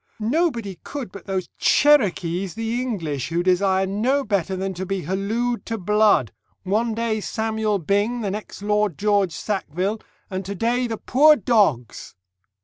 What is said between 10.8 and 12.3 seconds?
the poor dogs!